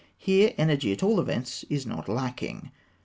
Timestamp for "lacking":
2.09-2.71